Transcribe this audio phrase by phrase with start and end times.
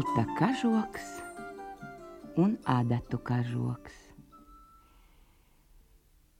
[0.00, 1.02] zelta kažoks
[2.36, 3.92] un adatu kažoks.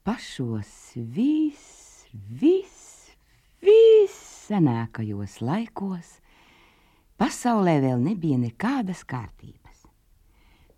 [0.05, 2.07] Pašos vis,
[2.41, 3.11] vis,
[3.61, 6.21] vissenākajos laikos
[7.21, 9.85] pasaulē vēl nebija nekādas kārtības.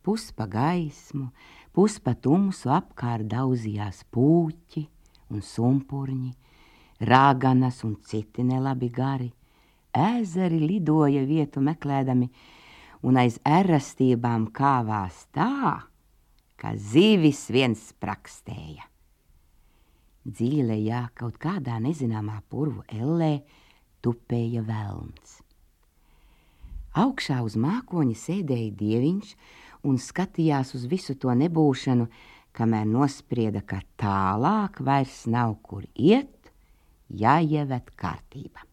[0.03, 1.29] Puspa gaismu,
[1.73, 4.89] puspa tumsu apkārt daudzījās pūķi
[5.31, 6.33] un sumpurņi,
[6.99, 9.31] rāganas un citi nelabi gari–
[9.93, 12.29] ezeri lidoja vietu meklēdami,
[13.03, 15.83] un aiz erastībām kāvās tā,
[16.57, 18.87] ka zivis viens sprakstēja.
[20.23, 23.41] Dziļlējā kaut kādā nezināmā purvu ellē
[24.03, 25.41] tupēja velns.
[27.03, 29.35] Augšā uz mākoņa sēdēja dieviņš
[29.89, 32.07] un skatījās uz visu to nebūšanu,
[32.55, 36.53] kamēr nosprieda, ka tālāk vairs nav kur iet,
[37.09, 38.69] jāieved kārtība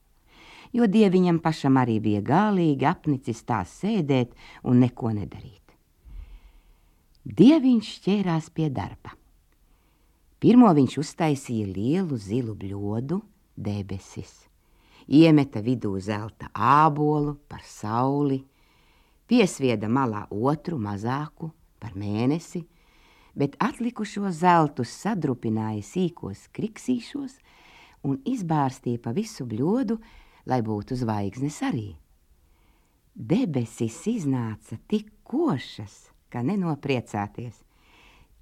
[0.73, 5.57] jo dieviņam pašam arī bija gālīgi apnicis tā sēdēt un neko nedarīt.
[7.25, 9.13] Dieviņš ķērās pie darba.
[10.39, 13.19] Pirmo viņš uztaisīja lielu zilu bļodu,
[13.59, 14.47] debesis,
[15.11, 18.39] iemeta vidū zelta ābolu par sauli,
[19.27, 22.63] piesvieda malā otru mazāku par mēnesi,
[23.35, 27.35] bet atlikušo zeltus sadrupināja sīkos kriksīšos
[28.07, 29.99] un izbārstīja pa visu bļodu,
[30.50, 31.94] lai būtu zvaigznes arī.
[33.14, 37.66] Debesis iznāca tik košas, ka nenopriecāties.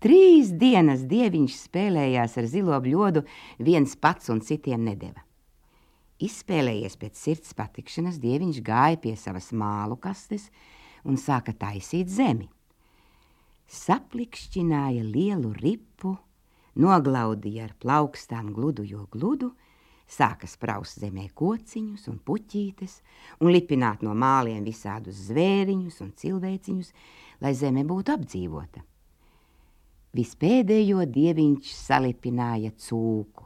[0.03, 3.23] Trīs dienas dieviņš spēlējās ar zilo bļodu,
[3.57, 5.23] viens pats un citiem nedeva.
[6.21, 10.47] Izspēlējies pēc sirds patikšanas, dieviņš gāja pie savas mālu kastes
[11.05, 12.47] un sāka taisīt zemi.
[13.67, 16.15] Saplikšķināja lielu ripu,
[16.79, 19.51] noglaudīja ar plaukstām gludu jo gludu,
[20.07, 22.99] sāka spraust zemē kociņus un puķītes
[23.41, 26.91] un lipināt no māliem visādus zvēriņus un cilvēciņus,
[27.43, 28.83] lai zeme būtu apdzīvota.
[30.17, 33.45] Vispēdējo dieviņš salipināja cūku,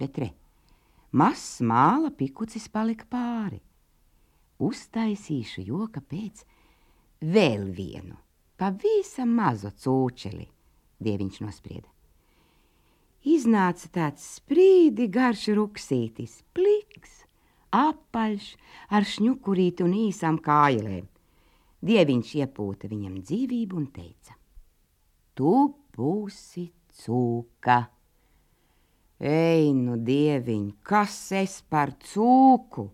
[0.00, 0.30] bet re,
[1.12, 3.60] mazs māla pikucis palika pāri.
[4.64, 6.44] Uztaisīšu joka pēc
[7.34, 8.14] vēl vienu,
[8.56, 10.46] pavisam mazu cūčeli,
[11.02, 11.93] dieviņš nosprieda
[13.24, 17.24] iznāca tāds sprīdi garš ruksītis, pliks,
[17.74, 18.52] apaļš,
[18.94, 21.08] ar šņukurīti un īsām kājlēm.
[21.84, 24.36] Dieviņš iepūta viņam dzīvību un teica:
[25.36, 25.56] Tu
[25.96, 26.70] būsi
[27.02, 27.82] cūka.
[29.24, 32.88] Ej, nu, dieviņ, kas es par cūku?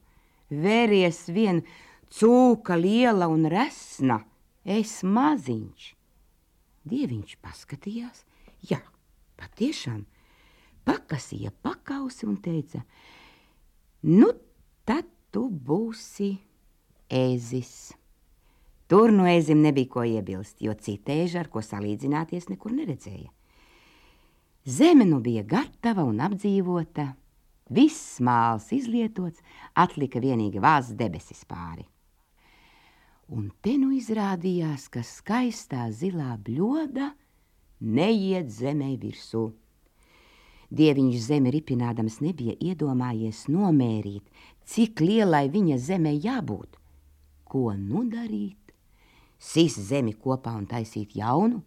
[0.50, 1.62] Veries vien
[2.10, 4.20] cūka liela un resna,
[4.66, 5.90] es maziņš.
[6.90, 8.24] Dieviņš paskatījās,
[8.66, 8.80] jā,
[9.38, 10.02] patiešām,
[10.86, 12.82] pakasīja pakausi un teica,
[14.08, 14.30] nu
[14.88, 16.32] tad tu būsi
[17.10, 17.92] ēzis.
[18.90, 23.30] Tur no ēzim nebija ko iebilst, jo citēža, ar ko salīdzināties, nekur neredzēja.
[24.66, 27.06] Zeme nu bija gatava un apdzīvota,
[27.70, 29.40] viss māls izlietots,
[29.78, 31.86] atlika vienīgi vāzs debesis pāri.
[33.30, 37.12] Un te nu izrādījās, ka skaistā zilā bļoda
[37.80, 39.52] neiet zemē virsū.
[40.70, 44.22] Dieviņš zemi ripinādams nebija iedomājies nomērīt,
[44.70, 46.78] cik lielai viņa zemē jābūt.
[47.50, 48.56] Ko nu darīt?
[49.40, 51.62] Sīs zemi kopā un taisīt jaunu,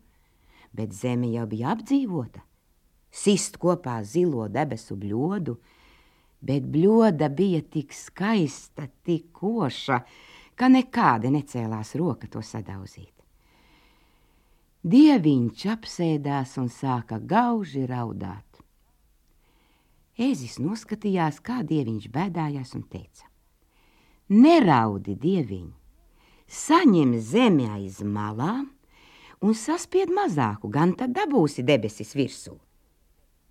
[0.71, 2.43] bet zeme jau bija apdzīvota.
[3.13, 5.57] Sist kopā zilo debesu bļodu,
[6.41, 9.99] bet bļoda bija tik skaista, tik koša,
[10.55, 13.11] ka nekāda necēlās roka to sadauzīt.
[14.83, 18.52] Dieviņš apsēdās un sāka gauži raudāt.
[20.13, 23.25] Ēzis noskatījās, kā dieviņš bēdājās un teica:
[24.29, 25.71] Neraudi, dieviņ,
[26.45, 28.67] saņem zemi aiz malām
[29.41, 32.53] un saspied mazāku, gan tad dabūsi debesis virsū.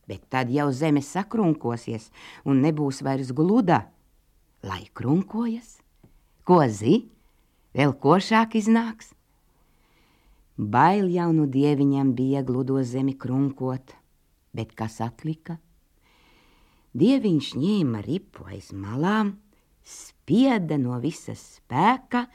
[0.06, 2.10] Bet tad jau zeme sakrunkosies
[2.46, 3.88] un nebūs vairs gluda,
[4.62, 5.80] lai krunkojas.
[6.46, 7.08] Ko zi,
[7.74, 9.10] vēl košāk iznāks?
[10.56, 13.94] Bail jau nu dieviņam bija gludo zemi krunkot,
[14.54, 15.58] bet kas atlika?
[16.92, 19.38] Dieviņš ņēma ripu aiz malām,
[19.80, 22.26] spieda no visas spēka,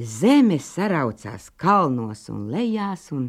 [0.00, 3.28] zeme saraucās kalnos un lejās, un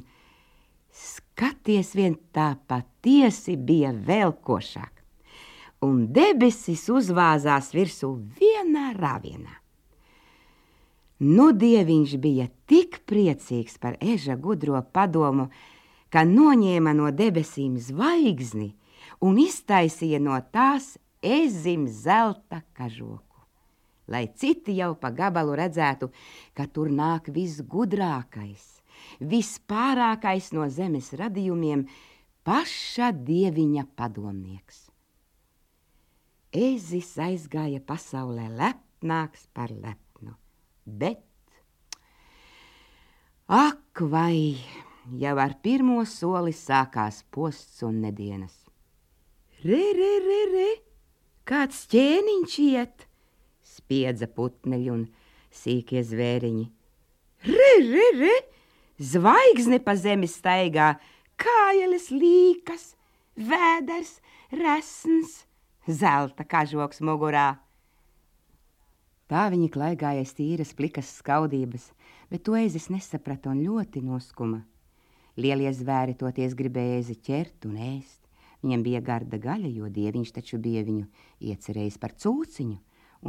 [0.96, 4.94] skaties vien tā patiesi bija vēl košāk.
[5.84, 9.60] Un debesis uzvāzās virsū vienā rāvienā.
[11.28, 15.50] Nu, dieviņš bija tik priecīgs par eža gudro padomu,
[16.14, 18.72] ka noņēma no debesīm zvaigzni
[19.22, 23.24] un iztaisīja no tās ezim zelta kažoku.
[24.08, 26.08] lai citi jau pa gabalu redzētu,
[26.56, 28.80] ka tur nāk visgudrākais,
[29.20, 31.86] vispārākais no zemes radījumiem,
[32.48, 34.86] paša dieviņa padomnieks.
[36.56, 40.38] Ezis aizgāja pasaulē lepnāks par lepnu,
[40.86, 41.26] bet
[43.52, 44.56] ak vai
[45.20, 48.67] jau ar pirmo soli sākās posts un nedienas.
[49.66, 50.68] Re, re, re, re,
[51.50, 53.08] kāds ķēniņš iet,
[53.66, 55.08] spiedza putneļi un
[55.50, 56.66] sīkie zvēriņi.
[57.50, 58.36] Re, re, re,
[59.02, 60.92] zvaigzne pa zemi staigā,
[61.42, 62.92] kājeles līkas,
[63.34, 64.20] vēders,
[64.54, 65.40] resns,
[65.90, 67.56] zelta kažoks mugurā.
[69.28, 71.90] Tā viņa klaigājas tīras plikas skaudības,
[72.30, 74.62] bet to ezis nesaprata un ļoti noskuma.
[75.34, 78.27] Lielie zvēri toties gribēja ezi ķert un ēst.
[78.66, 81.06] Viņam bija garda gaļa, jo dieviņš taču bija viņu
[81.52, 82.78] iecerējis par cūciņu,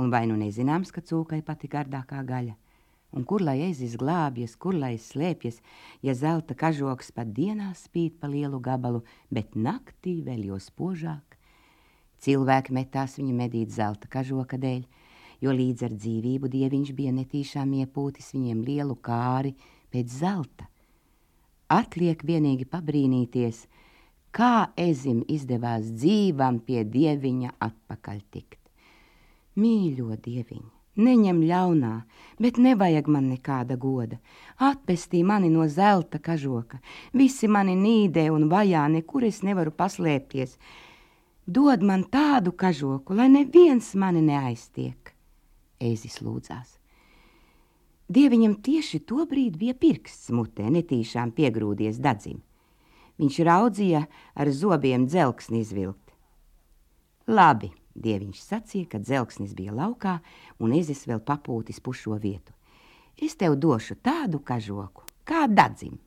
[0.01, 2.57] un vai nu nezināms, ka cūkai pati gardākā gaļa.
[3.17, 5.63] Un kur lai ezis glābjas, kur lai slēpjas,
[6.05, 9.01] ja zelta kažoks pat dienā spīd pa lielu gabalu,
[9.33, 11.39] bet naktī vēl jo spožāk.
[12.21, 14.83] Cilvēki metās viņu medīt zelta kažoka dēļ,
[15.41, 19.55] jo līdz ar dzīvību dieviņš bija netīšām iepūtis viņiem lielu kāri
[19.93, 20.69] pēc zelta.
[21.73, 23.67] Atliek vienīgi pabrīnīties,
[24.39, 28.61] kā ezim izdevās dzīvam pie dieviņa atpakaļ tikt.
[29.59, 30.69] Mīļo dieviņu,
[31.03, 31.95] neņem ļaunā,
[32.39, 34.21] bet nevajag man nekāda goda.
[34.63, 36.79] Atpestī mani no zelta kažoka,
[37.13, 40.55] visi mani nīdē un vajā, nekur es nevaru paslēpties.
[41.47, 45.15] Dod man tādu kažoku, lai neviens mani neaiztiek.
[45.83, 46.77] Ēzis lūdzās.
[48.09, 52.39] Dieviņam tieši to brīdi bija pirksts mutē, netīšām piegrūdies dadzim.
[53.19, 54.05] Viņš raudzīja
[54.39, 56.13] ar zobiem dzelksni izvilkt.
[57.29, 60.19] Labi, dieviņš sacīja, kad dzelksnis bija laukā
[60.63, 62.55] un ezis vēl papūtis pušo vietu.
[63.19, 65.99] Es tev došu tādu kažoku, kā dadzim,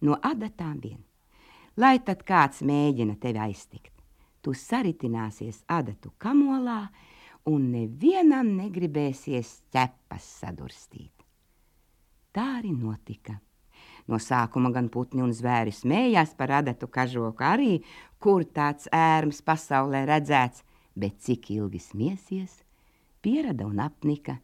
[0.00, 1.00] no adatām vien.
[1.76, 3.92] Lai tad kāds mēģina tevi aiztikt,
[4.40, 6.86] tu saritināsies adatu kamolā,
[7.48, 11.12] un nevienam negribēsies ķepas sadurstīt.
[12.32, 13.36] Tā arī notika.
[14.10, 17.72] No sākuma gan putni un zvēri smējās par adatu kažoku arī,
[18.22, 20.64] kur tāds ērms pasaulē redzēts,
[20.98, 22.62] bet cik ilgi smiesies,
[23.22, 24.38] pierada un apnika.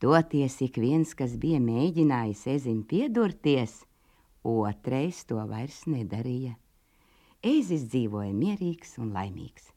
[0.00, 3.80] Toties ik viens, kas bija mēģinājis ezim piedurties,
[4.44, 6.52] otrais to vairs nedarīja.
[7.46, 9.70] Ezis dzīvoja mierīgs un laimīgs.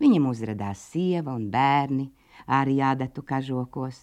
[0.00, 2.10] Viņam uzradās sieva un bērni,
[2.46, 4.02] arī jādatu kažokos.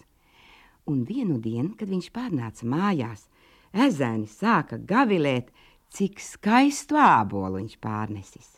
[0.90, 3.28] Un vienu dienu, kad viņš pārnāca mājās,
[3.74, 5.50] ezēni sāka gavilēt,
[5.94, 8.48] cik skaistu ābolu viņš pārnesis.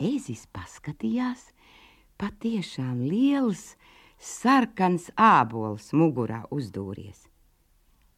[0.00, 1.50] Ezis paskatījās,
[2.20, 3.74] patiešām liels,
[4.18, 7.28] sarkans ābols mugurā uzdūries.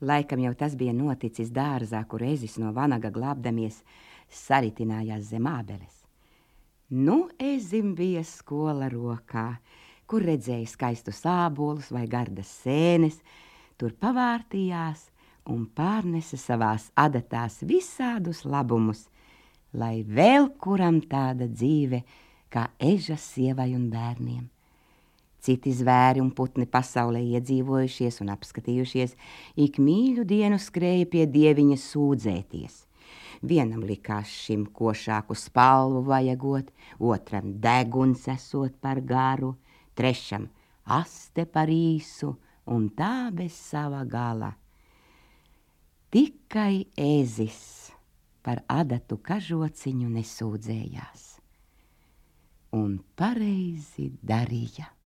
[0.00, 3.80] Laikam jau tas bija noticis dārzā, kur ezis no vanaga glābdamies
[4.28, 6.02] saritinājās zem ābeles.
[6.90, 9.56] Nu, ezim bija skola rokā,
[10.06, 13.16] kur redzēja skaistus ābolus vai gardas sēnes,
[13.80, 15.09] tur pavārtījās
[15.52, 19.06] un pārnesa savās adatās visādus labumus,
[19.72, 22.02] lai vēl kuram tāda dzīve
[22.52, 24.44] kā eža sievai un bērniem.
[25.46, 29.14] Citi zvēri un putni pasaulē iedzīvojušies un apskatījušies,
[29.62, 32.82] ik mīļu dienu skrēja pie dieviņa sūdzēties.
[33.46, 39.54] Vienam likās šim košāku spalvu vajagot, otram deguns esot par garu,
[39.94, 40.48] trešam
[40.86, 42.32] aste par īsu
[42.66, 44.54] un tā bez sava gala.
[46.16, 47.56] Tikai ēzis
[48.40, 51.25] par adatu kažociņu nesūdzējās
[52.78, 54.87] un pareizi darīja.